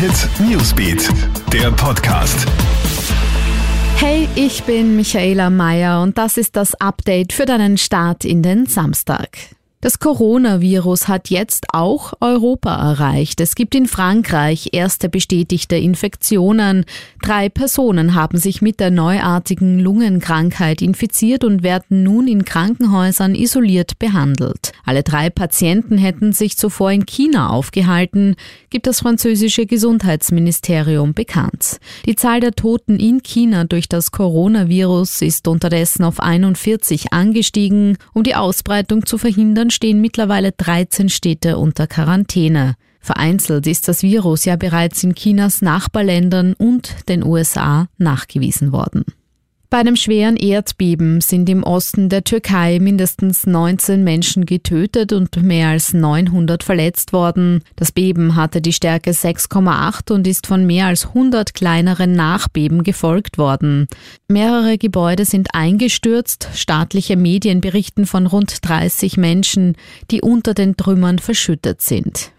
[0.00, 1.10] Hit Newsbeat,
[1.52, 2.46] der Podcast.
[3.96, 8.64] Hey, ich bin Michaela Mayer und das ist das Update für deinen Start in den
[8.64, 9.36] Samstag.
[9.82, 13.40] Das Coronavirus hat jetzt auch Europa erreicht.
[13.40, 16.84] Es gibt in Frankreich erste bestätigte Infektionen.
[17.22, 23.98] Drei Personen haben sich mit der neuartigen Lungenkrankheit infiziert und werden nun in Krankenhäusern isoliert
[23.98, 24.72] behandelt.
[24.84, 28.36] Alle drei Patienten hätten sich zuvor in China aufgehalten,
[28.68, 31.78] gibt das französische Gesundheitsministerium bekannt.
[32.04, 37.96] Die Zahl der Toten in China durch das Coronavirus ist unterdessen auf 41 angestiegen.
[38.12, 42.74] Um die Ausbreitung zu verhindern, stehen mittlerweile 13 Städte unter Quarantäne.
[43.00, 49.04] Vereinzelt ist das Virus ja bereits in Chinas Nachbarländern und den USA nachgewiesen worden.
[49.70, 55.68] Bei einem schweren Erdbeben sind im Osten der Türkei mindestens 19 Menschen getötet und mehr
[55.68, 57.62] als 900 verletzt worden.
[57.76, 63.38] Das Beben hatte die Stärke 6,8 und ist von mehr als 100 kleineren Nachbeben gefolgt
[63.38, 63.86] worden.
[64.26, 66.48] Mehrere Gebäude sind eingestürzt.
[66.52, 69.76] Staatliche Medien berichten von rund 30 Menschen,
[70.10, 72.32] die unter den Trümmern verschüttet sind.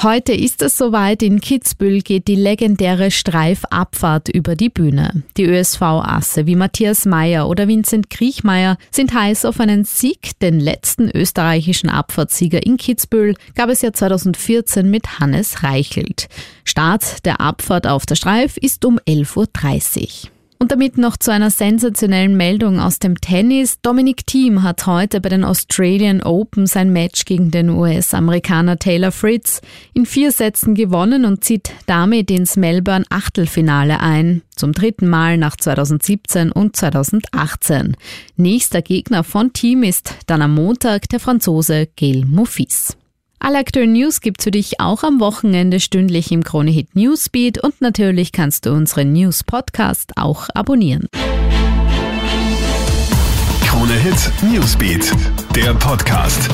[0.00, 1.22] Heute ist es soweit.
[1.22, 5.22] In Kitzbühel geht die legendäre Streifabfahrt über die Bühne.
[5.36, 10.38] Die ÖSV-Asse wie Matthias Meyer oder Vincent Kriechmeier sind heiß auf einen Sieg.
[10.40, 16.28] Den letzten österreichischen Abfahrtssieger in Kitzbühel gab es ja 2014 mit Hannes Reichelt.
[16.64, 20.31] Start der Abfahrt auf der Streif ist um 11.30 Uhr.
[20.62, 23.80] Und damit noch zu einer sensationellen Meldung aus dem Tennis.
[23.82, 29.60] Dominic Thiem hat heute bei den Australian Open sein Match gegen den US-Amerikaner Taylor Fritz
[29.92, 34.42] in vier Sätzen gewonnen und zieht damit ins Melbourne Achtelfinale ein.
[34.54, 37.96] Zum dritten Mal nach 2017 und 2018.
[38.36, 42.96] Nächster Gegner von Thiem ist dann am Montag der Franzose Gail Monfils.
[43.44, 48.30] Alle aktuellen News gibt's für dich auch am Wochenende stündlich im Kronehit Newsbeat und natürlich
[48.30, 51.08] kannst du unseren News Podcast auch abonnieren.
[53.64, 55.12] Kronehit Newsbeat,
[55.56, 56.48] der Podcast.